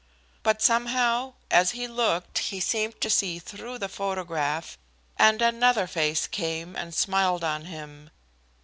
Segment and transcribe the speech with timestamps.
[0.41, 4.79] But, somehow, as he looked, he seemed to see through the photograph,
[5.19, 8.09] and another face came and smiled on him.